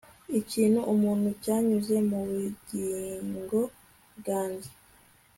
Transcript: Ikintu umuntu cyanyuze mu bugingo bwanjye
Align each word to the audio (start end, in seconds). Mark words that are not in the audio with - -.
Ikintu 0.39 0.79
umuntu 0.93 1.29
cyanyuze 1.43 1.95
mu 2.09 2.19
bugingo 2.27 3.59
bwanjye 4.17 4.69